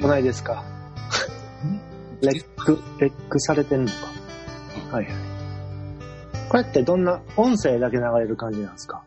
[0.00, 0.64] どないですか？
[2.22, 3.94] レック、レックされてんのか？
[4.96, 5.14] はいはい。
[6.48, 9.04] これってどんな、音声だけ流れる感じなんですか？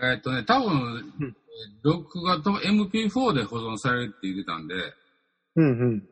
[0.00, 0.72] えーっとね、多分
[1.20, 1.36] うん、
[1.82, 4.74] 録画と MP4 で保存されるって言ってたんで、
[5.56, 6.02] うんうん。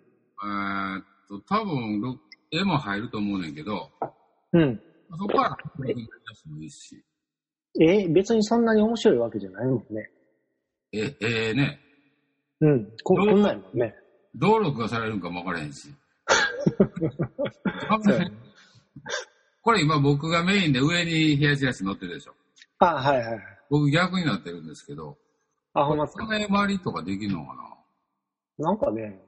[0.43, 2.21] えーっと、多分、録
[2.51, 3.91] 絵も入ると思うねんけど、
[4.53, 4.81] うん。
[5.11, 6.03] そこから録画に出
[6.35, 7.05] してもいいし、
[7.81, 10.11] え、別にそんなに面白いわけじゃないもんね。
[10.93, 11.81] え、えーね、
[12.61, 12.85] うん。
[13.03, 13.95] こ、こんなんやもんね。
[14.35, 15.89] どう録画されるんかもわからへんし。
[19.63, 22.35] これ今僕がメインで上に冷やしやし乗ってるでしょ。
[22.79, 23.41] あ、はいはいはい。
[23.71, 25.17] 僕逆になってるんですけど、
[25.73, 26.27] あ、ほんまっすか？
[26.27, 27.55] 金回りとかできるのか
[28.59, 28.73] な？
[28.73, 29.21] んかね、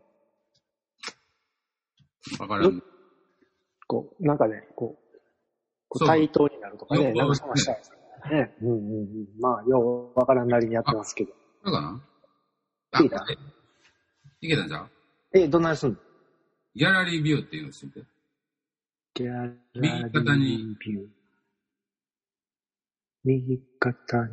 [2.39, 2.83] なわからん。
[3.87, 5.05] こう、なんかね、こう、
[5.89, 7.91] こそうう対等になるとかね、かそんなしたいです
[8.31, 8.55] ね。
[8.63, 9.07] うんうんうん。
[9.41, 11.33] まあ、ようわからんなりにやってますけど。
[11.65, 12.03] そうかな？
[12.93, 13.37] あ聞いたえ
[14.41, 14.91] いけたんじゃう？
[15.35, 15.97] え、どんなにすんの？
[16.75, 18.07] ギャラリービューっていうの知ってる
[19.15, 21.07] ギャラリーにビュー。
[23.25, 24.31] 右肩に。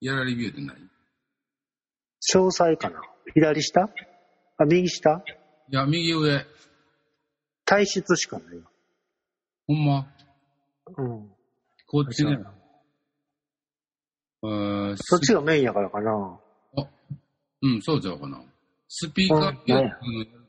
[0.00, 0.76] ギャラリービューって何？
[0.78, 0.82] い
[2.32, 3.02] 詳細かな？
[3.34, 3.90] 左下？
[4.56, 5.22] あ、右下？
[5.68, 6.46] や、右上。
[7.64, 8.62] 体質しかないよ。
[9.66, 10.06] ほんま？
[10.96, 11.30] うん。
[11.86, 12.38] こっちね。
[14.42, 16.38] えーそっちがメインやからかな。
[17.62, 18.42] うん、そうちゃうかな。
[18.96, 19.98] スピーカーっていうのをやる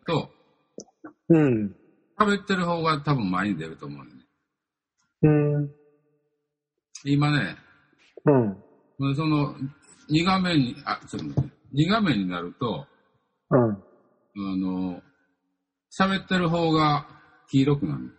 [0.06, 0.30] と、
[1.30, 1.76] うん。
[2.20, 4.12] 喋ってる方が多分前に出ると思うね。
[5.24, 5.28] う
[5.64, 5.72] ん。
[7.06, 7.58] 今ね、
[8.26, 9.16] うん。
[9.16, 9.56] その、
[10.12, 11.50] 2画面に、あ、ちょっと待って。
[11.74, 12.86] 2画面になると、
[13.50, 13.72] うん。
[13.72, 13.78] あ
[14.36, 15.02] の、
[16.00, 17.08] 喋ってる方が
[17.50, 18.16] 黄色くなる。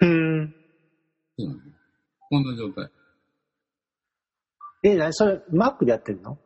[0.00, 0.54] うん。
[1.38, 1.60] そうなの
[2.28, 2.90] こんな状態。
[4.82, 6.38] え、なにそれ、Mac でやってんの？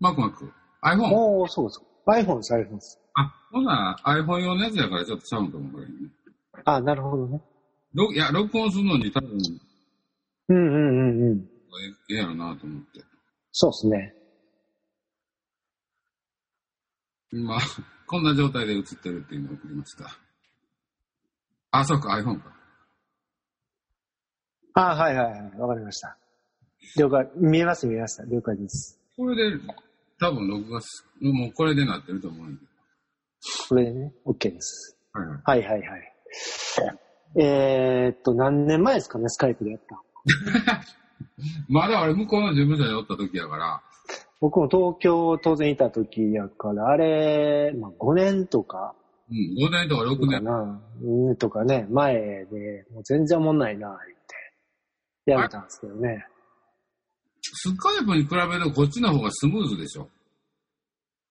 [0.00, 0.50] マクマク。
[0.82, 1.10] iPhone?
[1.12, 1.87] おー、そうそう。
[2.12, 3.00] iPhone です、iPhone です。
[3.14, 5.92] あ、ほな、iPhone 用のやつやからちょっとちゃうんかも、これ、ね。
[6.64, 7.40] あ、なるほどね。
[7.94, 9.38] ろいや、録音するのに多分、
[10.48, 11.48] うんうんうんうん。
[12.10, 13.00] ええやろなと思って。
[13.52, 14.14] そうですね。
[17.32, 17.58] 今、
[18.06, 20.04] こんな状態で映ってるっていうのを送りました。
[21.70, 22.54] あ、そうか、iPhone か。
[24.74, 25.58] あ、はいはいはい。
[25.58, 26.16] わかりました。
[26.96, 27.30] 了解。
[27.36, 28.24] 見えます見えました。
[28.24, 28.98] 了解です。
[29.16, 29.58] これで、
[30.20, 32.66] 多分録画す、もうこれでなってると思うんだけ
[33.68, 34.98] これでね、OK です。
[35.14, 35.20] ど。
[35.20, 35.62] はいはい。
[35.62, 36.14] はいはいはい。
[37.36, 40.02] えー、っと、何年前ですかね、スカイプでやった。
[41.68, 43.82] まだ俺向こうの事務所におった時やから、
[44.40, 48.94] 僕も東京当然いた時やから、あれ、まあ、5年とか
[49.30, 50.44] うん、5年とか6か年。
[50.44, 53.98] な、うんとかね、前で、もう全然おもんないな、言っ
[55.26, 56.26] て、やめたんですけどね。
[57.54, 60.08] スカイプに比べるとこっちの方がスムーズでしょ？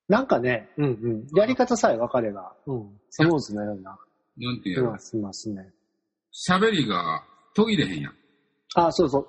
[0.08, 1.28] なんかね、うんうん。
[1.38, 3.98] やり方さえ分かれば、うん、スムーズなような
[4.38, 4.90] なんていうの？
[4.90, 5.74] 気がしますね。
[6.50, 7.24] 喋りが
[7.56, 8.14] 途切れへんやん。
[8.76, 9.28] あ、そうそう。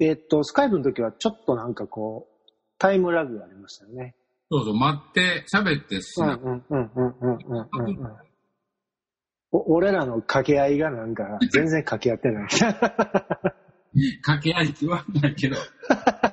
[0.00, 2.34] えーっと、スカイプの時はちょっとなんかこう、
[2.78, 4.14] タイムラグがありましたよね。
[4.50, 6.34] そうそう、待って、喋ってしうんな。
[6.34, 8.16] うんうんうんうんうんうんうん。
[9.52, 12.48] お俺らの掛け合いがなんか全然掛け合ってない。
[14.22, 15.56] 掛け合い言わないけど、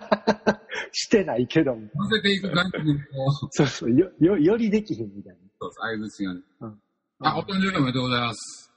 [0.91, 1.81] してないけども。
[1.95, 3.03] 乗せていく感じにこ
[3.43, 6.41] う、そうそう、よ、よ、よりできひんみたいそうそう、相槌がね。
[6.61, 6.81] うん
[7.23, 8.73] あ、お誕生日おめでとうございます。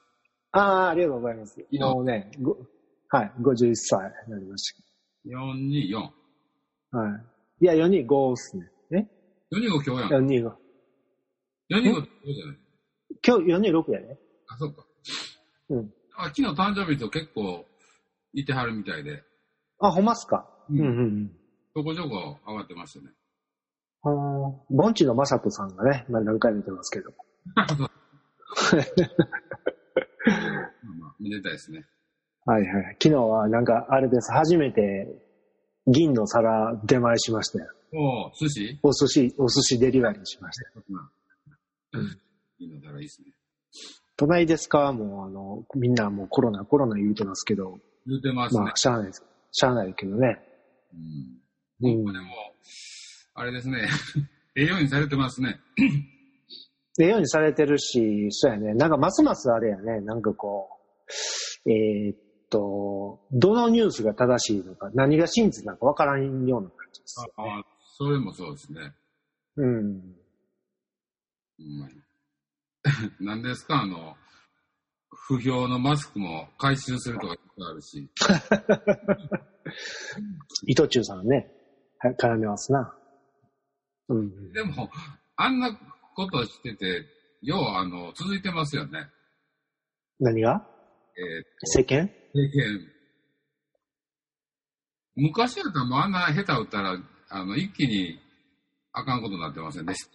[0.52, 0.60] な。
[0.60, 1.66] ああー、ありがとうございます。
[1.72, 2.58] もうね、ご
[3.08, 4.74] はい、51歳になりまし
[5.26, 6.10] 424。
[6.90, 6.98] た。
[6.98, 7.64] はい。
[7.64, 8.70] いや、425っすね。
[8.90, 8.96] え
[9.50, 10.26] ？425今日やん。
[10.26, 10.52] ?425。
[11.70, 12.58] 425って今日じゃない
[13.26, 14.18] 今日426やね。
[14.48, 14.84] あ、そうか。
[15.70, 15.94] うん。
[16.16, 17.64] あ、昨日誕生日と結構
[18.34, 19.22] いてはるみたいで、
[19.80, 20.48] あ、ほんまっすか？
[20.70, 21.28] うんうんうんうん。
[21.28, 23.12] ちょこちょこ上がってましたね。
[24.02, 24.10] あー
[24.70, 27.10] ボンチのまさとさんがね、まあ、何回も見てますけど。
[27.54, 27.90] まあまあ、
[31.18, 31.84] めでたいですね。
[32.44, 32.96] はいはい。
[33.02, 34.30] 昨日はなんかあれです。
[34.32, 35.08] 初めて
[35.86, 37.70] 銀の皿出前しましたよ。
[37.94, 38.78] おー、寿司？
[38.82, 40.84] お寿司、お寿司デリバリーしましたよ。
[41.92, 42.18] うん。
[42.58, 43.28] いいのだらいいですね。
[44.16, 44.92] 隣ですか？
[44.92, 48.72] もうあの、みんなもうコロナ、コロナ言うてますけど、言うてますねまあ、。
[48.76, 49.24] しゃあないです。
[49.52, 50.38] しゃあないけどね。
[51.80, 51.88] うん。
[51.88, 52.12] うん。
[52.12, 52.26] でも、
[53.34, 53.88] あれですね。
[54.56, 55.58] ええようにされてますね。
[57.00, 58.74] ええようにされてるし、そうやね。
[58.74, 60.00] なんかますますあれやね。
[60.00, 60.68] なんかこ
[61.66, 62.18] う、えーっ
[62.50, 67.50] と、どのニュースが正しいのか、何が真実なのかわからんような感じですよね。
[67.50, 67.64] あ、
[67.96, 68.92] それもそうですね。
[69.56, 70.16] うん。
[71.58, 72.04] うん、
[73.20, 73.82] 何ですか？
[73.82, 74.16] あの、
[75.28, 77.36] 不評のマスクも回収するとか
[77.70, 78.10] あるし。
[80.66, 81.50] 糸中さんね、
[81.98, 82.94] は絡めますな。
[84.08, 84.52] うん。
[84.52, 84.90] でも、
[85.36, 85.74] あんな
[86.14, 87.06] ことしてて、
[87.42, 89.08] 要は、あの、続いてますよね。
[90.20, 90.66] 何が？
[91.16, 92.14] えー世間経
[92.50, 92.90] 験。
[95.16, 98.18] 昔やったらもうあんな下手打ったら、あの、一気に
[98.92, 100.10] あかんことになってませんでした。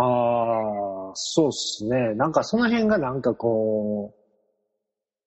[0.00, 2.14] ああ、そうっすね。
[2.14, 4.14] なんかその辺がなんかこ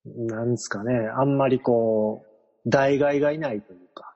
[0.06, 0.94] う、なんですかね。
[1.18, 2.26] あんまりこ
[2.66, 4.16] う、代替がいないというか。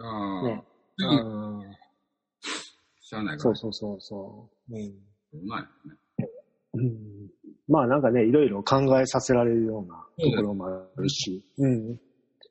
[0.00, 0.64] ああ、ね。
[0.98, 1.62] 次、うん
[3.00, 3.54] しゃあないから。
[3.54, 4.74] そうそうそうそう。
[4.74, 4.82] うん
[5.34, 6.28] うまいよね。
[6.74, 7.14] うん
[7.68, 11.44] まあなんかね、いろいろ考えさせられるようなところもあるし。
[11.58, 11.98] うん。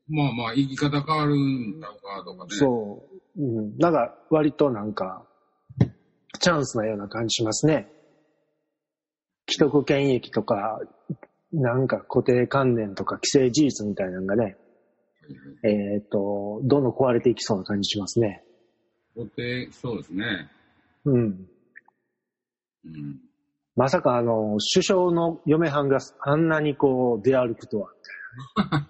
[0.08, 2.50] まあまあ、生き方変わるんだかとかね。
[2.50, 3.42] そう。
[3.42, 3.78] うん。
[3.78, 5.26] なんか割となんか、
[6.44, 7.88] チャンスなような感じしますね。
[9.50, 10.82] 既得権益とか、
[11.54, 14.58] なんか固定観念とか既成事実みたいなのがね、
[15.64, 18.44] えっ、と、どんどん壊れていきそうな感じしますね。
[19.16, 20.52] 固定、そうですね。
[21.06, 21.48] うん。
[22.84, 23.22] うん。
[23.78, 27.94] まさかあの、首相の嫁はんがあんなにこう出歩くとは。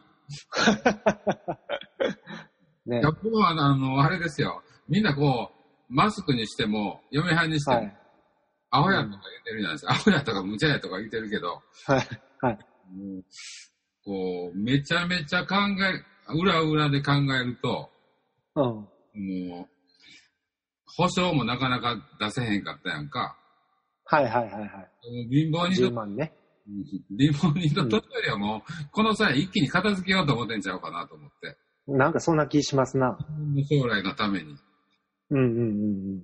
[2.88, 3.12] ねいや、。
[3.12, 4.64] 僕は、あの、あれですよ。
[4.90, 5.62] みんなこう、
[5.94, 7.98] マスクにしても、嫁はんにしても、はい。
[8.72, 9.92] アホやとか言ってるじゃないですか。
[9.94, 12.22] アホやとか無茶やとか言ってるけど、はい。
[12.42, 12.60] はい。
[12.92, 13.24] もう
[14.04, 17.90] こう、めちゃめちゃ考え、裏裏で考えると、
[18.56, 18.63] うん。
[18.66, 19.68] もう、
[20.98, 23.38] 保証もなかなか出せへんかったやんか。
[24.06, 24.69] はいはいはいはい。
[25.30, 26.34] 貧乏人10と、万ね。
[27.18, 31.57] 貧乏人と年寄りはもう、この際一気に片付けようと思ってんちゃうかなと思って。
[31.88, 33.18] なんかそんな気しますな。
[33.69, 34.56] 将来のために。
[35.38, 35.62] うんうんう
[36.18, 36.24] ん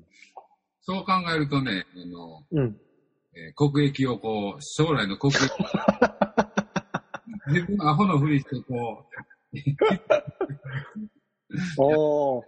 [0.82, 2.60] そう考えるとね、あの、うん。
[2.60, 2.76] うん。
[3.36, 5.42] えー国益をこう、将来の国益
[7.54, 9.06] 自分のアホのふりしてこ
[11.78, 12.44] う、 おー。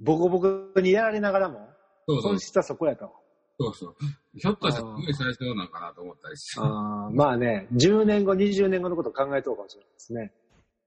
[0.00, 1.68] ボコボコにやられながらも、
[2.06, 3.10] そうそう本、質はそこやと。
[3.58, 3.96] そうそう。
[4.36, 6.60] ひょっとしたらすごい最初なんかなと思ったりして。
[6.60, 10.32] あーまあね、10年後、20年後のことを考えとうかもしれないですね。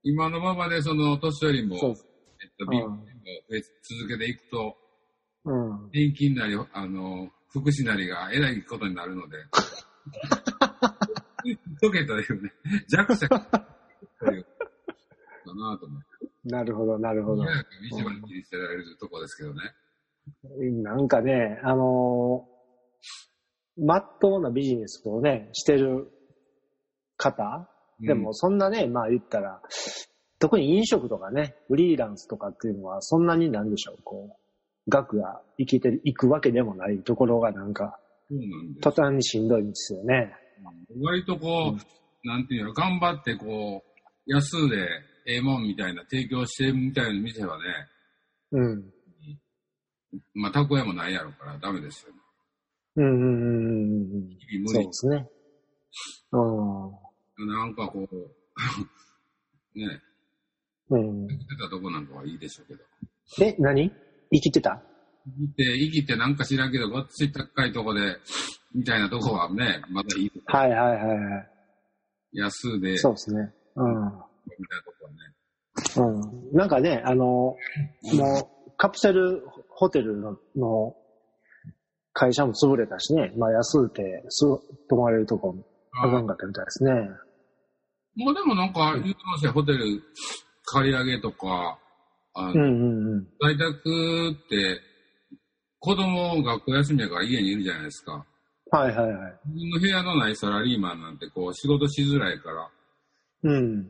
[0.02, 1.94] 今のままでその年寄りも、そう。
[2.60, 3.00] えっと、貧乏人も
[3.48, 4.76] 増え続けていくと、
[5.44, 5.90] うん。
[5.92, 9.36] 年金なり、あの、福祉なりがえらいことになるので、
[11.80, 12.52] 解けというね、
[12.88, 14.44] 弱者という、
[15.48, 16.06] かなと思って。
[16.44, 17.42] なるほど、なるほど。
[17.44, 19.60] 早く一番切り捨てられるとこですけどね。
[20.82, 26.10] なんかね、あのー、まっとうなビジネスをね、してる
[27.16, 27.68] 方
[28.00, 29.60] でも、そんなね、まあ言ったら、
[30.38, 37.98] 特に飲食とかね、フリーランスとかっていうのは、そんなになんでしょう、こう、額が生きてる、いくわけでもないところがなんか、
[38.80, 40.34] 途端にしんどいんですよね。
[41.00, 44.88] 割とこう、なんていうの、頑張ってこう、安で
[45.26, 47.64] ええもんみたいな提供してるみたいな店はね、
[48.52, 48.84] うん。
[50.34, 52.12] まあ、たこ屋もないやろからダメですよ。
[52.96, 54.38] うんうんうんうんうん。
[54.38, 54.88] 日々無理そうで。
[54.92, 55.28] すね。
[56.32, 57.46] うん。
[57.46, 58.18] なんかこう、
[59.78, 60.00] ね、
[60.90, 61.26] うん。
[61.28, 62.80] 生きてたとこなんかはいいでしょうけど。
[63.46, 63.92] え、何？
[64.32, 64.82] 生きてた？
[65.26, 68.16] 生きて、生きてなんか知らんけど、ごっつい高いとこで、
[68.74, 70.32] みたいなとこはね、まだいい。
[70.46, 72.38] はいはいはいはい。
[72.40, 73.52] 安で、そうですね。
[73.76, 73.94] うん。
[73.94, 74.12] みたいな
[74.84, 76.18] とこはね。
[76.52, 76.56] うん。
[76.56, 77.56] なんかね、あの、も
[78.06, 80.94] う、カプセルホテルのの
[82.12, 84.44] 会社も潰れたしね、まあ安うて、す
[84.88, 85.64] 泊まれるとこも
[86.02, 86.92] あかんかったみたいですね。
[88.16, 90.02] もうでもなんか言ってましたよ、ホテル
[90.72, 91.78] 借り上げとか、
[92.34, 93.28] あの、うんうんうん。
[93.40, 94.80] 在宅って、
[95.80, 98.24] 子供学校休みやから家にいるじゃないですか。
[98.70, 99.40] はいはいはい。
[99.46, 102.68] 自分の部屋のないサラリーマンなんてこう仕事しづらいから、
[103.44, 103.86] うん。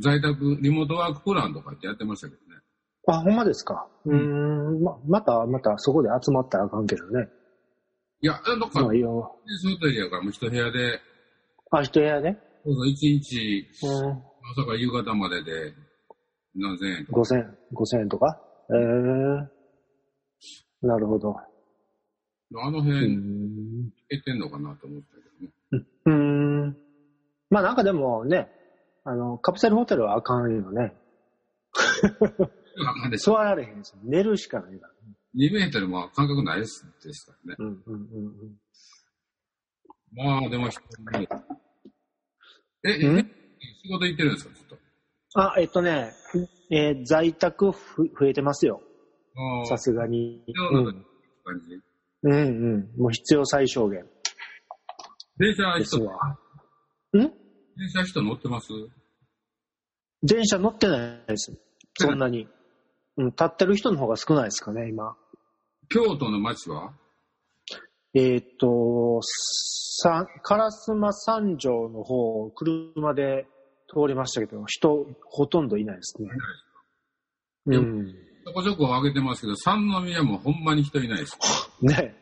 [0.00, 2.60] 在宅、リモートワークプランとかってやってましたけどね。
[3.08, 3.88] あ、ほんまですか？
[4.04, 4.82] うーん。
[4.82, 7.28] ま、また、またそこで集まったらあかんけどね。
[8.20, 9.36] いや、だから、まあいいよ。
[9.46, 11.00] ビジネスホテルやからもう一部屋で、
[11.70, 12.38] あ、一部屋ね。
[12.64, 14.22] そうそう、一日、うん。
[14.56, 15.74] 朝から夕方までで、
[16.54, 17.20] 何千円とか。
[17.20, 18.40] 5000、5000円とか？
[18.70, 18.76] ええ
[20.86, 21.30] なるほど。
[21.30, 21.34] う
[22.60, 23.90] あの辺、ん。
[24.08, 25.22] 減ってんのかなと思ったけ
[25.74, 25.84] どね。
[26.06, 26.12] うー
[26.70, 26.76] ん。
[27.50, 28.48] まあなんかでもね、
[29.04, 30.94] あの、カプセルホテルはあかんよね。
[33.18, 34.92] 座られへんし、寝るしかないから。
[35.36, 37.56] 2メートルも感覚ないですですからね。
[37.58, 38.56] うんうんうんうん。
[40.14, 40.70] まあ、でも
[42.84, 43.18] え、ん？
[43.18, 43.26] え、
[43.88, 44.76] 仕事行ってるんですか、ずっと？
[45.34, 46.12] あ、えっとね、
[46.70, 48.82] えー在宅ふ増えてますよ。
[49.66, 50.44] さすがに。
[50.54, 51.04] そうなんだ
[52.24, 52.32] うん。
[52.32, 53.00] うんうん。
[53.00, 54.04] もう必要最小限
[55.38, 56.14] 電車人、ですわ。
[57.14, 57.18] ん？
[57.18, 57.30] 電
[57.90, 58.68] 車人乗ってます？
[60.22, 61.56] 電車乗ってないです。
[61.94, 62.46] そんなに。
[63.16, 65.16] うん、立ってる人の方が少ないですかね、今。
[65.88, 66.92] 京都の街は？
[68.14, 73.46] えっ、と、さ、烏丸三条の方、車で
[73.88, 76.28] 通りましたけど、人、ほとんどいないですね。
[77.66, 78.14] うん。
[78.44, 81.38] ちょこちょこ上げてますけど、三宮もほんまに人いないです。
[81.82, 82.14] ね。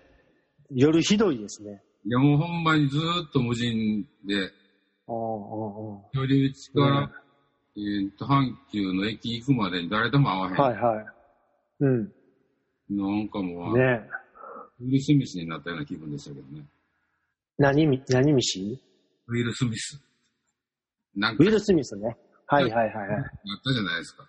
[0.71, 1.83] 夜ひどいですね。
[2.05, 4.51] いや、もうほんまにずーっと無人で、
[5.09, 5.17] ああ、あ
[6.13, 7.13] 寄り道から、ね
[7.77, 10.61] えーっと、阪急の駅行くまでに誰とも会わへん。
[10.61, 11.07] あはいはい。
[11.81, 12.13] うん。
[12.91, 14.09] なんかもう、ね
[14.81, 16.65] ウィル・スミスになったような気分でしたけどね。
[17.59, 18.81] 何み、何虫
[19.29, 20.01] ウィル・スミス。
[21.17, 22.17] なんか、ウィル・スミスね。
[22.47, 23.09] はいはいはいはい。
[23.09, 23.23] なっ
[23.65, 24.29] たじゃないですか。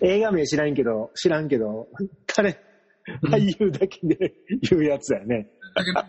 [0.06, 1.88] 映画名知らんけど、知らんけど、
[2.26, 2.58] 彼、
[3.24, 4.34] 俳優だけで
[4.70, 5.50] 言うやつやね。
[5.74, 6.00] だけど、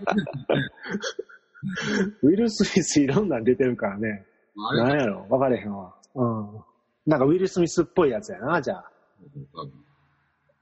[2.22, 4.25] ウィル・スミスいろんなん出てるからね。
[4.69, 5.25] あれ何やろ？
[5.29, 5.95] 分かれへんわ。
[6.15, 6.63] うん。
[7.05, 8.91] なんかウィル・スミスっぽいやつやな、じゃあ。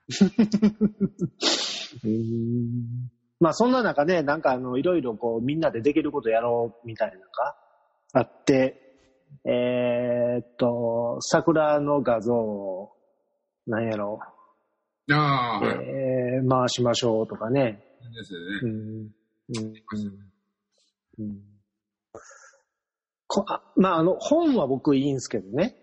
[3.40, 7.56] まあそんな中ね、なんかあの、いろいろこう、みんなでできることやろうみたいなのが
[8.14, 8.78] あって、
[9.46, 12.92] えーっと、桜の画像を、
[13.68, 14.20] なんやろ
[15.12, 15.86] ああ、う、はい。
[15.88, 17.84] えー回しましょうとかね。
[18.14, 18.46] ですよね。
[18.64, 18.72] うん。
[18.72, 19.74] うん。
[21.20, 21.30] うん。
[21.30, 21.42] うん
[23.34, 25.76] こあまああの、本は僕いいんですけどね。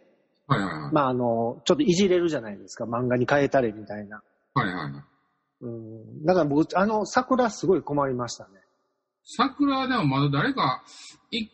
[0.47, 0.93] はいはいはい。
[0.93, 2.85] まああの、ちょっといじれるじゃないですか。
[2.85, 4.23] 漫画に変えたりみたいな。
[4.53, 5.03] はいはいはい。
[5.63, 6.25] うん。
[6.25, 8.61] だから僕、あの、桜すごい困りましたね。
[9.25, 10.83] 桜でもまだ誰か、
[11.31, 11.51] い、い、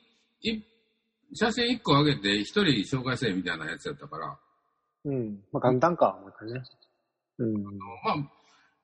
[1.32, 4.38] 写真一個上げて一人紹介せえみたいなやつやったから、
[5.04, 5.40] うん。
[5.52, 6.62] まあ簡単か、思ったね。
[7.38, 7.62] うん。
[7.62, 8.16] まあ、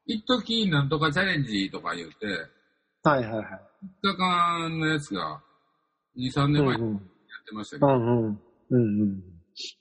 [0.07, 2.27] 一時なんとかチャレンジとか言って、
[3.03, 3.45] はいはいはい。
[4.05, 5.41] 3日間のやつが
[6.19, 7.01] 2、3年前にやっ
[7.49, 7.99] てましたけど、うんう
[8.29, 8.41] ん。
[8.71, 9.23] うんうん。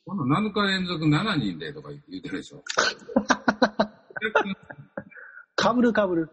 [0.05, 2.63] この7日連続7人でとか言ってるでしょ。
[5.55, 6.29] かぶるかぶる。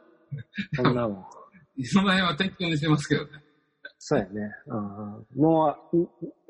[0.75, 1.25] そんなもん。
[1.85, 3.46] その辺は適当にしてますけどね。
[4.09, 4.55] そうやね。
[4.67, 5.97] うん、もう、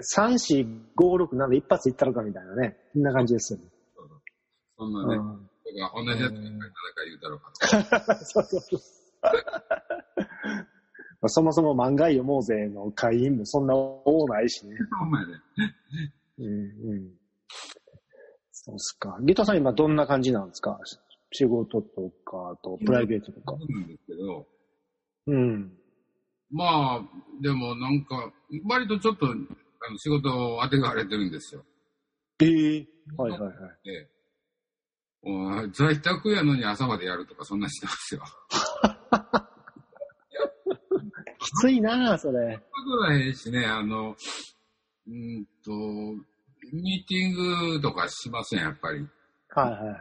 [0.03, 2.77] 3、4、5、6、7一発いったのかみたいなね。
[2.93, 3.65] そんな感じですよね。
[4.77, 7.51] そんなね、うん僕が同じやつに誰か言うたろうか
[8.13, 8.15] と。
[8.27, 8.81] そうそうそう。
[9.23, 9.31] ま
[11.23, 14.77] あそもそも漫画読もうぜの会員もそんな多ないしね。
[14.99, 15.35] ほんまやね。
[16.39, 16.51] うんう
[16.95, 17.19] ん。
[18.53, 19.19] そうっすか。
[19.23, 20.79] ギトさん今どんな感じなんですか？
[21.33, 23.57] 仕事とかとプライベートとか。
[23.59, 24.47] そうなんですけど、
[25.29, 25.73] うん。
[26.51, 27.03] まあ、
[27.41, 28.33] でもなんか、
[28.69, 29.31] 割とちょっと、あ
[29.91, 31.65] の仕事を当てがわれてるんですよ。
[32.41, 32.87] ええ
[33.17, 33.53] はいはいはい。
[33.85, 34.09] で、
[35.23, 38.23] おい在宅やのに朝までやるとか、そんなしてますよ。
[41.39, 42.57] きついなあそれ。
[42.59, 44.11] ことらへんしね、あの、
[45.07, 45.71] うーんと、
[46.73, 49.07] ミーティングとかしません、やっぱり。
[49.51, 50.01] はいはいはい。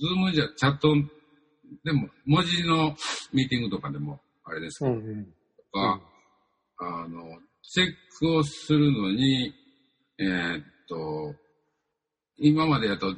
[0.00, 0.94] Zoom じゃ、チャット、
[1.84, 2.96] でも、文字の
[3.32, 5.34] ミーティングとかでも、あれですけど、うんうん。
[5.72, 6.00] とか、
[6.78, 7.22] あの、
[7.62, 7.88] チェッ
[8.18, 9.52] クをするのに、
[10.18, 11.34] えーっと、
[12.36, 13.14] 今までやと、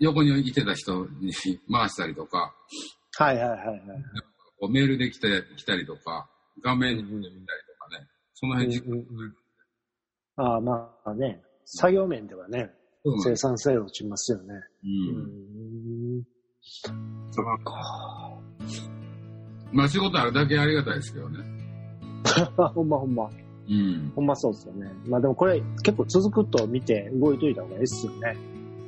[0.00, 1.32] 横にいてた人に
[1.70, 2.54] 回したりとか、
[3.16, 3.80] はいはいはいはい。
[4.70, 6.28] メールで来て来たりとか、
[6.62, 7.40] 画面に見たりと
[7.78, 9.34] かね、その辺時間うんうんうん
[10.36, 11.40] ああ、まあね。
[11.64, 12.70] 作業面ではね、
[13.22, 14.54] 生産性落ちますよね。
[14.54, 14.86] う。
[14.86, 16.24] うんん。
[17.30, 18.40] そっか。
[19.72, 21.53] まあ仕事あるだけありがたいですけどね。
[22.74, 23.30] ほんまほんま。
[23.68, 24.12] うん。
[24.14, 24.92] ほんまそうですよね。
[25.06, 28.36] まあでもこれ結構続くと見て動いといた方がいいっすよね。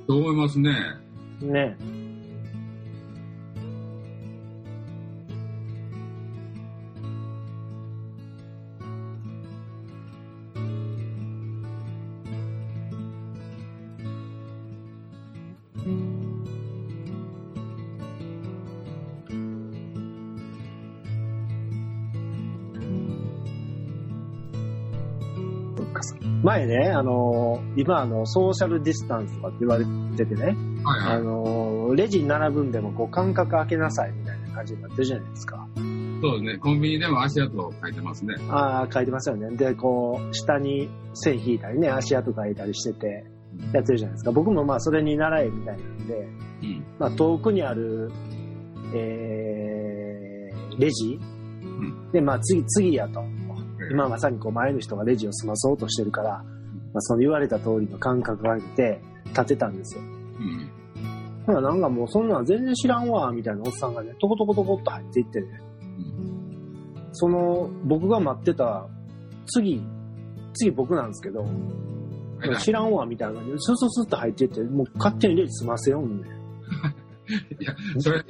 [0.07, 0.73] と思いますね。
[1.41, 1.77] ね。
[26.47, 29.85] 前ね、あの、今あの、ソーシャルディスタンスとかって言われ
[30.17, 31.25] ててね、あはいはい。
[31.25, 35.67] の、レジに並ぶんでもこう間隔空けなさいみたいな感じになってるじゃないですか。
[35.75, 36.59] そうですね。
[36.59, 38.37] コンビニでも足跡を書いてますね。
[38.49, 39.57] ああ、書いてますよね。
[39.57, 43.27] で、こう、下に線引いたりね、足跡書いたりしてて、
[43.73, 44.31] やってるじゃないですか。
[44.31, 46.29] 僕もまあそれに習えみたいなんで、
[46.63, 46.85] うん。
[47.01, 48.13] まあ遠くにある、
[48.95, 53.25] えー、レジ、んで、まあ次、次やと。
[53.91, 56.31] 今まさにこう前の人がレジを済まそうとしてるから、
[56.93, 60.03] まあその言われた通りの間隔を上げて立てたんですよ。
[60.03, 60.71] うん。
[61.47, 67.09] ほらなんかもうそんなん全然知らんわ、みたいなおっさんがね、トコトコトコっと入っていってね、うん。
[67.13, 68.87] その僕が待ってた
[69.47, 69.81] 次、
[70.55, 71.45] 次僕なんですけど、
[72.61, 76.29] 知らんわ、みたいな感じで、スススッと入っていって、もう勝手にレジ済ませよんね。
[77.61, 78.25] いや、それね、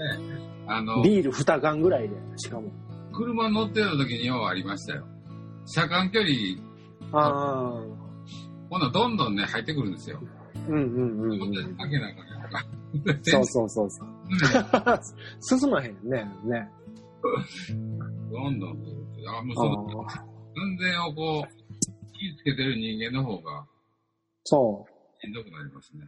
[0.67, 2.71] あの、ビール2缶ぐらいで、しかも。
[3.13, 5.07] 車乗ってた時にようありましたよ。
[5.67, 6.33] 車間距離、
[7.13, 8.07] ああ。
[8.71, 10.21] ほな、どんどんね、入ってくるんですよ。
[10.69, 11.77] うんうんうん、ん。
[11.77, 12.67] かけなあかんやんか。
[13.23, 15.59] そうそうそうそう。
[15.59, 16.25] 進まへんね。
[16.45, 16.69] ね。
[18.31, 18.71] どんどん。
[19.29, 20.25] あ、もうその、ああ
[20.59, 23.67] 安全をこう、気ぃつけてる人間の方が
[24.45, 24.87] そ
[25.21, 26.05] しんどくなりますね。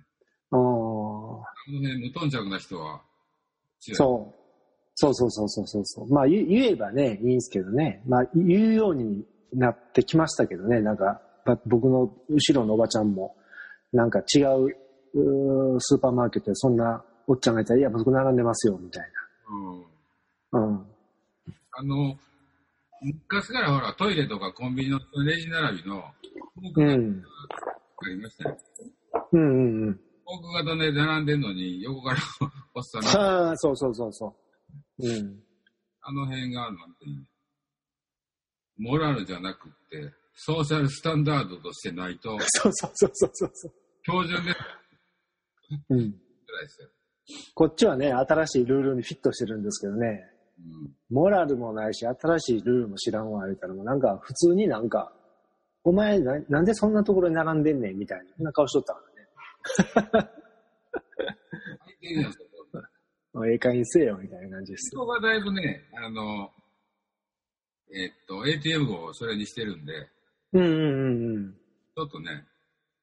[0.53, 0.57] う。
[0.57, 0.61] ああ。
[0.61, 3.03] あのね、無頓着な人は。
[3.81, 4.39] そう。
[4.95, 6.13] そうそうそうそうそうそう。
[6.13, 8.03] まあ言言えばね、いいんですけどね。
[8.07, 10.81] まあ言うようになってきましたけどね。
[10.81, 13.37] なんか、ば僕の後ろのおばちゃんも、
[13.93, 14.77] なんか違う
[15.81, 19.07] スーパーマーケットでそんなおっちゃんがいたら、いや、僕並んでますよ、みたい
[19.51, 20.61] うん。
[20.61, 20.67] な。
[20.67, 20.87] うん。
[21.73, 22.17] あの、
[23.01, 26.03] 昔からほら、トイレとかコンビニのレジ並びの、
[26.63, 27.23] 僕があうん。
[28.07, 28.57] りましたよ。
[29.33, 30.01] うんうんうん。
[30.27, 32.19] 僕型で並んでんのに、横から
[32.75, 34.35] おっさんが、ああ、そうそうそうそ
[34.99, 35.09] う。
[35.09, 35.43] うん。
[36.03, 37.25] あの辺が、なんていうの
[38.79, 43.73] モラルじゃなくって、ソーシャルスタンダードとしてないと、そ うそうそうそうそうそう。
[44.05, 44.53] 標準で
[45.91, 45.99] うん。
[45.99, 46.89] ぐらいですよ。
[47.55, 50.25] こっちはね、新しいルールにフィットしてるんですけどね、
[50.59, 50.97] うん。
[51.11, 55.13] モラルもないし、新しいルールも知らんわ、言うたらもうなんか、普通になんか、
[55.85, 59.03] お前な、なんでそんなところに並んでんねん、みたいな、そんな顔しとったか
[60.13, 60.31] らね。
[63.45, 65.03] ええ 加減せえよ、みたいな感じですよ。
[65.03, 66.51] 人がだいぶね、あの、
[67.95, 70.09] えっと、ATM をそれにしてるんで、
[70.53, 71.55] うんうん
[71.95, 72.45] ちょっとね、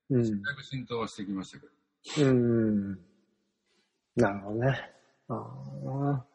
[0.09, 0.41] うんうん。
[0.41, 1.65] だいぶ浸透はしてきましたけ
[2.23, 2.29] ど。
[2.29, 2.37] うん。
[2.37, 2.99] うん。
[4.15, 4.91] なるほどね。
[5.27, 6.25] ああ。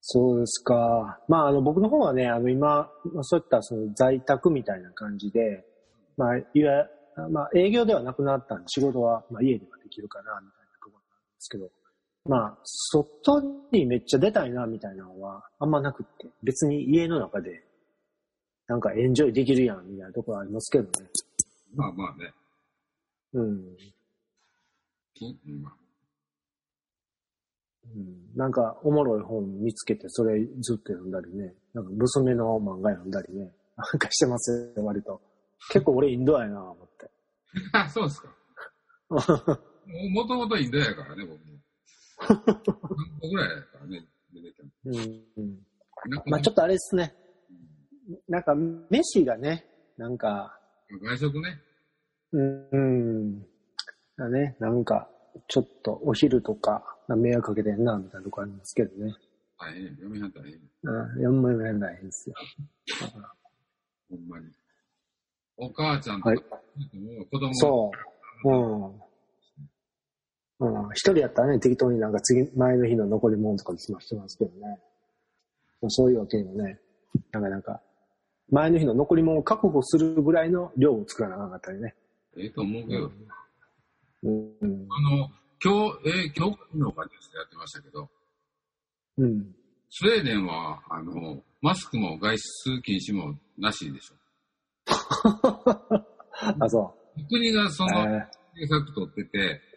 [0.00, 1.20] そうですか。
[1.28, 5.64] まあ、あの、僕の方はね、あの、今、まあそういったその在宅みたいな感じで、
[6.16, 6.86] まあ、いわ
[7.30, 11.04] まあ、営業ではなくなったんで、仕事は、まあ、家ではできるかな、みたいなところなんで
[11.38, 11.70] すけど、
[12.26, 13.40] まあ、外
[13.72, 17.64] にめっちゃ出たいな、みたいなのは、あんまなくって、別に家の中で、
[18.66, 20.90] なんかエンジョイできるやん、みたいなところありますけどね。
[21.74, 22.32] まあまあね。
[23.32, 23.76] うん。
[25.14, 25.64] きうん
[28.36, 31.54] なんか、おもろい本見つけて、それずっと読んだりね。
[31.74, 33.52] なんか、娘の漫画読んだりね。
[33.76, 35.20] なんかしてますよ、割と。
[35.72, 37.10] 結構俺インドアやな、思って。
[37.72, 38.28] あ、 そうですか。
[40.14, 41.49] もともとインドやからね、僕も。
[42.20, 42.36] 半
[43.20, 44.48] 個ぐらいやからね、出て
[44.84, 45.58] うん
[46.26, 47.14] まあちょっとあれですね。
[48.28, 48.54] なんか、
[48.90, 50.58] 飯がね、なんか、
[51.02, 51.60] 外食ね。
[52.32, 53.42] うん、うん。
[54.16, 55.08] だね、なんか、
[55.46, 59.14] ちょっとお昼とか、迷惑かけてんな、みたいなとこありますけどね。
[59.58, 60.60] 大変、嫁はん大変。
[60.82, 62.36] うん、やんまりやんないですよ。
[64.10, 64.46] ほんまに。
[65.56, 66.38] お母ちゃんとはい
[67.30, 67.90] 子供そ
[68.44, 68.48] う。
[68.48, 69.09] うん。
[70.60, 70.90] うん。
[70.92, 74.78] 一人やったらね、適当になんか次、前の日の残り物とかにしましてますけどね。
[75.88, 76.78] そういうわけにもね、
[77.32, 77.80] なんかなんか、
[78.50, 81.94] 前の日の残り物を確保するぐらいの量を作らなあかったりね。
[82.36, 83.10] ええと思うけど、
[84.24, 84.30] うん。
[84.60, 84.86] うん。
[84.90, 85.30] あの、
[85.62, 88.08] 今日、えー今日のかですやってましたけど、
[89.18, 89.54] うん。
[89.88, 94.14] スウェーデンは、あの、マスクも外出禁止もなしでしょ。
[96.60, 96.94] あ、そ。
[97.28, 99.69] 国がそうのえ政策取ってて、ー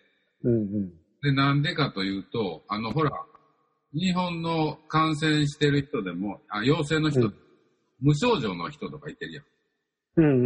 [0.43, 0.93] うんうん。
[1.21, 3.11] で、なんでかというと、あの、ほら、
[3.93, 7.35] 日本の感染してる人でも、あ、陽性の人、うん
[8.01, 9.41] 無症状の人とかいてるや
[10.17, 10.45] うんうん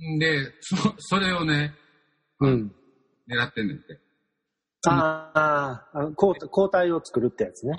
[0.00, 0.18] うんん。
[0.18, 1.74] で、そ、それをね、
[2.40, 2.50] うん。
[2.50, 2.74] うん。
[3.28, 4.00] 狙ってんねんって。
[4.88, 7.74] ああ、あの抗抗体を作るってやつね。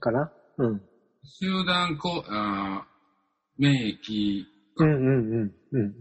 [0.00, 0.30] かな？
[0.58, 0.82] うん。
[1.24, 4.44] 集団こうあー免疫
[4.76, 5.88] がうんうんうんうんうん。
[5.88, 5.92] 1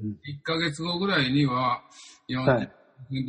[0.43, 1.81] ヶ月後ぐらいには
[2.29, 2.69] 40%はい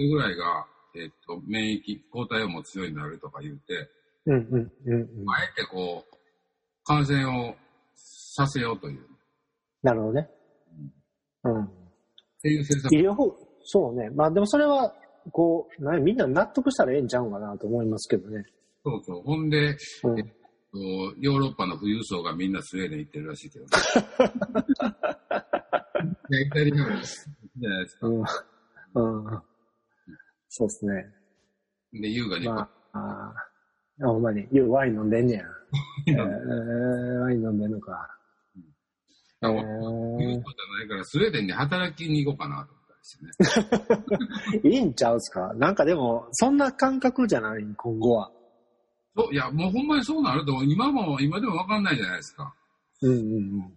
[0.09, 3.89] ぐらいが、えっと、免疫、抗体を持つようになるとか言って、
[4.27, 5.31] うんうんうんうん。
[5.31, 6.17] あえてこう、
[6.85, 7.55] 感染を
[7.95, 9.03] させようという、っ
[9.83, 10.29] なるほどね。
[11.45, 11.69] うん。
[12.43, 12.95] ていう政策。
[12.95, 14.11] 医療法、そうね。
[14.11, 14.95] まあでもそれは、
[15.33, 18.45] こう、なみんな納得したらええんちゃうんかなと思いますけどね。
[18.85, 19.23] そうそう。
[19.23, 20.17] ほんで、うん。
[20.73, 20.79] と
[21.19, 23.71] ヨーロッパの富裕層がみんなスウェーデン行ってるらしいけど、ね。
[26.31, 27.03] いやイタリアもいい
[27.57, 28.07] じゃないですか。
[28.07, 28.21] うん。
[28.21, 28.27] うん。
[30.53, 31.07] そうですね。
[31.93, 33.35] で、優雅に、まあ、あ
[34.03, 35.45] あ、ほんまに、ようワイン飲んでんね や。
[36.09, 38.09] えー、ワイン飲んでんのか。
[39.43, 44.61] えあ富裕層じゃないから、スウェーデンに働きに行こうかなと思ったりしてね。
[44.65, 45.55] ー、 いいんちゃうっすか？
[45.55, 48.31] なんかでも、そんな感覚じゃない今後は。
[49.17, 52.53] そう、いや、もうほんまにそうなると今も、今でもわかんないじゃないですか。
[53.03, 53.73] うんうん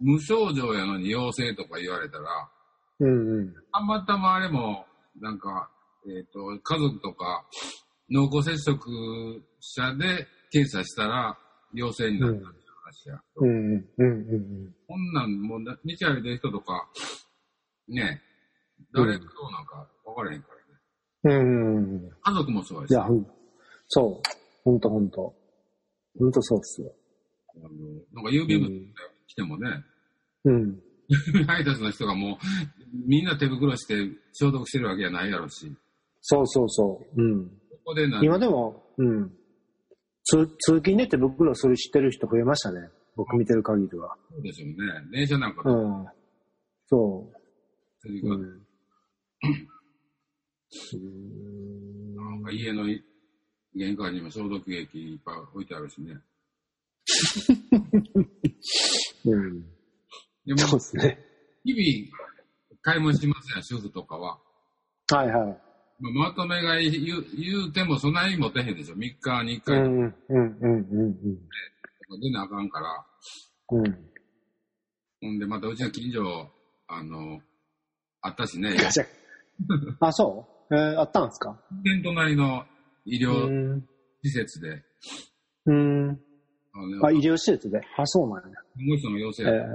[0.00, 2.50] 無症状やのに陽性とか言われたら、
[3.00, 3.10] うん。
[3.10, 3.54] うんうん。
[3.72, 4.86] たまたまあれも、
[5.20, 5.68] なんか、
[6.10, 7.46] えっ、と、家族とか、
[8.10, 8.78] 濃厚接触
[9.60, 11.38] 者で検査したら
[11.74, 12.46] 陽性になったって
[12.84, 13.20] 話や。
[13.36, 14.74] うん、うん、うん。
[14.86, 16.88] こんなんもうな、道歩いてる人とか、
[17.88, 18.22] ね、
[18.94, 20.48] 誰がどうなんか分からへんか
[21.24, 21.36] らね。
[21.36, 22.10] うん。
[22.22, 23.26] 家族もそうやし、いや、ほん
[23.88, 24.28] そう。
[24.64, 25.34] ほんとほんと。
[26.18, 26.92] ほんとそうっすよ。
[27.54, 27.68] あの
[28.14, 28.70] なんか郵便物
[29.26, 29.84] 来てもね、
[30.44, 30.80] うん。
[31.46, 32.36] 配達の人がもう、
[33.06, 33.94] みんな手袋して
[34.32, 35.72] 消毒してるわけじゃないやろし、
[36.20, 37.22] そうそうそう。
[37.22, 37.48] うん。
[37.48, 37.54] こ
[37.84, 39.32] こで今でも、うん。
[40.24, 42.88] 通通勤で手袋する知ってる人増えましたね。
[43.16, 44.16] 僕見てる限りは。
[44.30, 44.74] そうでしょうね。
[45.10, 46.06] 電車なんかでうん。
[46.86, 47.38] そう。
[48.08, 48.60] うん
[52.14, 52.84] なんか家の
[53.74, 56.20] 玄関にも消毒液いっぱい置いてあるしね。
[59.24, 59.62] うん。
[60.44, 61.18] でも、そうですね。
[61.64, 61.82] 日々
[62.82, 64.38] 買い物しますやん、主婦とかは。
[65.10, 65.58] はいはい。
[66.00, 68.94] まあまとめ買い言う言うてもそんなに持てへんでしょ。
[68.94, 73.06] 3日に1う回とん、うん、うん、うん、か出なあかんから。
[73.72, 73.86] うん。
[73.86, 74.08] うん。
[75.20, 76.48] ほんで、またうちの近所、
[76.86, 77.40] あの、
[78.20, 78.76] あったしね、
[80.00, 80.74] あ、そう？
[80.74, 81.60] えー、あったんですか？
[81.82, 82.64] 店隣の
[83.04, 83.88] 医う療ん。
[84.22, 84.84] 施設で、
[85.66, 86.10] うん。
[86.72, 87.80] あのあ、医療施設で？
[87.96, 88.56] あ、そうなんや。
[88.76, 89.66] 看護師の要請えやー、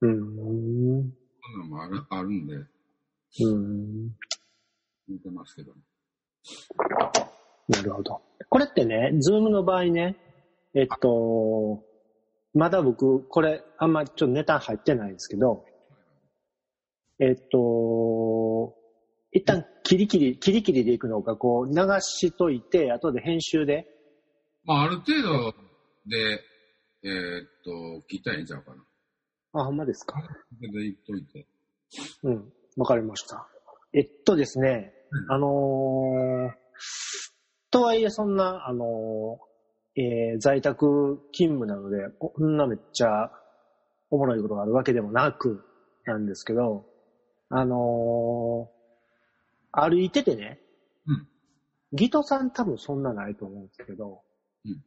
[0.00, 0.36] うん。
[0.36, 4.10] そんなんもあるあるんで、うん。
[5.08, 5.72] 見てますけど。
[7.68, 8.22] なるほど。
[8.48, 10.16] これってね、ズームの場合ね、
[10.74, 11.82] えっと、
[12.52, 15.64] まだ僕、これ、あんまちょっとネタ入ってないんですけど、
[17.18, 18.76] えっと、
[19.32, 23.88] 一旦キリキリ、キリキリでいくのか、こう、流しといて、後で編集で、
[24.64, 25.52] まあ、ある程度
[26.06, 26.40] で、
[27.02, 28.84] えーっと、切ったらいいんちゃうかな。
[29.60, 30.20] あ、ほんまですか？
[30.60, 31.46] で言っといて。
[32.22, 33.46] うん、わかりました。
[33.94, 36.50] えっとですね、うんあのー
[37.70, 43.30] とはいえそんな、あのーえー在宅勤務なので、こんなめっちゃ
[44.10, 45.64] おもろいことがあるわけでもなく、
[46.04, 46.86] なんですけど、
[47.48, 48.74] あのー
[49.76, 50.60] 歩いててね、
[51.06, 51.28] うん
[51.92, 54.22] ギトさん多分そんなないと思うんですけど、
[54.64, 54.82] うん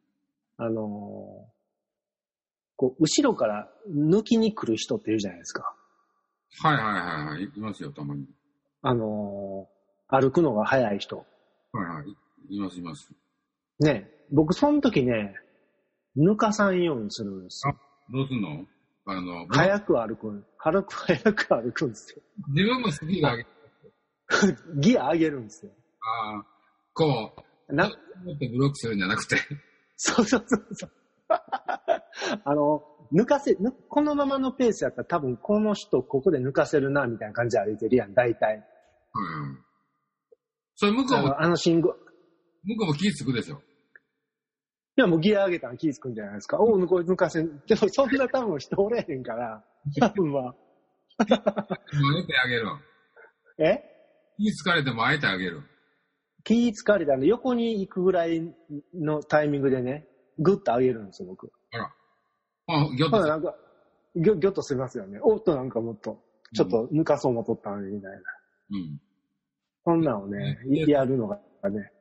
[0.57, 0.83] あのー
[2.75, 5.73] こう、後ろから抜きに来る人っているじゃないですか。
[6.61, 7.43] はいはいはいはい。
[7.43, 8.25] いますよ、たまに。
[8.81, 9.77] あのー
[10.09, 11.17] 歩くのが速い人。
[11.17, 12.55] はいはい。
[12.55, 13.11] いますいます。
[13.79, 15.35] ね、僕その時ね、
[16.17, 17.75] 抜かさんようにするんですよ。
[18.13, 18.65] どうすんの？
[19.05, 22.21] あの、早く歩くん、早く早く歩くんですよ。
[22.47, 23.45] 自分もスピード上げ、
[24.79, 25.71] ギア上げるんですよ。
[26.01, 26.45] ああ、
[26.93, 27.35] こ
[27.67, 27.95] う、な、もっ
[28.37, 29.35] とブロックするんじゃなくて。
[29.97, 30.91] そうそうそうそう。
[32.45, 32.81] あの、
[33.13, 38.55] 抜かせ、ぬこのままのペースやったら多分この人ここで抜かせるな、みたいな感じで歩いてるやん、大体。
[38.55, 39.63] うん。
[40.75, 41.89] それ向こうも、あのあの信号。
[41.89, 41.95] 向
[42.77, 43.55] こうも気ぃつくでしょ？
[44.97, 46.57] いや、もうギア上げたら気ぃつくんじゃないですか。
[46.59, 47.61] おう、抜こ抜かせん。
[47.67, 49.63] でもそんな多分人おれへんから、
[49.99, 50.55] 多分は。
[51.19, 51.25] あえ
[52.25, 52.67] てあげる。
[53.59, 53.83] え？
[54.37, 55.61] 気ぃつかれてもあえてあげる。
[56.43, 58.53] 気ぃつかれたんで、横に行くぐらい
[58.93, 60.07] のタイミングでね、
[60.39, 61.51] グッと上げるんですよ、僕。
[61.71, 61.93] あら。
[62.67, 63.55] あ、ぎょっとなんか、
[64.15, 65.19] ぎょ、ぎょっとしますよね。
[65.21, 66.21] おっとなんかもっと、
[66.53, 68.17] ちょっと抜かそうもとったのに、みたいな。
[68.71, 69.01] うん。
[69.85, 71.91] そんなんをね、ねやるのがね。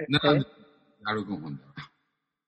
[0.00, 0.48] えなんでえ？
[1.04, 1.90] 歩くんほんだら。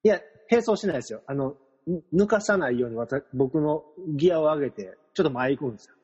[0.03, 1.23] いや、並走しないですよ。
[1.27, 3.85] あの、ぬ抜かさないように私僕の
[4.16, 5.95] ギアを上げて、ちょっと前行くんですよ。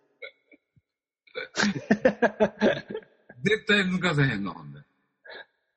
[3.43, 4.79] 絶対抜かせへんの、ほんで。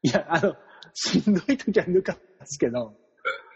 [0.03, 0.55] いや、あの、
[0.93, 2.95] しんどい時は抜かすけど、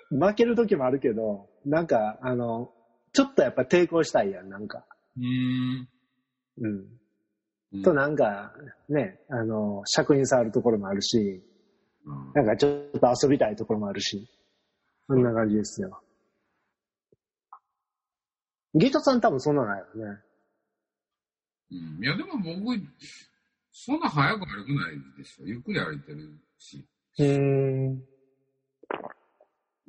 [0.10, 2.72] 負ける時もあるけど、なんか、あの、
[3.14, 4.86] ちょっとやっぱ抵抗したいやん、なんか。
[5.18, 5.90] うーん。
[6.62, 6.86] うん。
[7.72, 8.54] うんと、なんか、
[8.90, 11.44] ね、あの、尺に触るところもあるし、
[12.06, 14.28] うんなんかちょっと遊びたいところもあるし、
[15.08, 16.02] そんな感じですよ。
[18.74, 20.20] ゲートさん多分そんなのないよね。
[21.72, 22.04] うん。
[22.04, 22.80] いや、でも僕、
[23.72, 25.46] そんな早く歩くないでしょ。
[25.46, 26.86] ゆっくり歩いてるし。
[27.18, 28.04] うーん。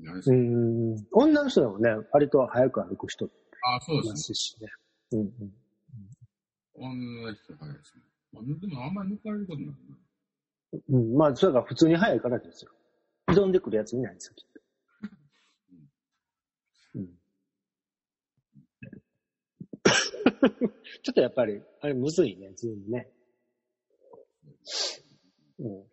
[0.03, 1.07] うーん。
[1.13, 3.29] 女の人でもね、割と早く歩く人い
[3.63, 4.69] あ、そうでますすしね。
[5.13, 5.27] うんうん。
[5.27, 5.33] ね。
[6.75, 8.03] 女の人早いですね。
[8.33, 9.75] まあでもあんまり抜かれることないな。
[10.89, 12.71] うん、まあ、それが普通に早いからですよ。
[13.29, 14.61] 挑んでくるやついないんですよ、きっと。
[16.95, 17.09] うん。
[21.03, 23.11] ちょっとやっぱり、あれむずいね、ズームね。
[25.59, 25.85] うん。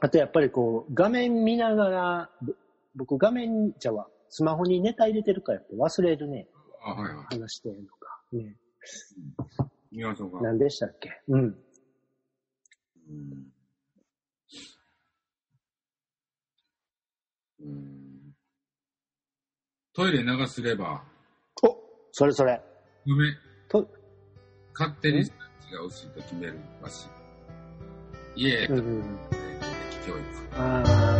[0.00, 2.52] あとやっぱりこう、画面見ながら、ぼ
[2.96, 6.48] 僕画面じゃは、スマホにネタ入れてるから忘れるね。
[6.84, 7.38] あ、はいはい。
[7.38, 8.22] 話してるのか。
[8.32, 8.56] ね。
[9.90, 10.40] 見ましょうか。
[10.42, 11.10] 何でしたっけ？
[11.28, 11.40] うん。
[11.40, 11.56] うん
[17.60, 18.34] うん
[19.96, 21.04] トイレ流すれば、
[21.62, 21.78] お
[22.10, 22.60] それそれ。
[23.06, 23.32] 梅、
[23.68, 23.88] と、
[24.72, 27.06] 勝手にスタッチが薄いと決めるらし
[28.36, 28.42] い。
[28.42, 29.18] いえ、うんうん。
[30.12, 30.42] 一次。
[30.56, 31.13] 嗯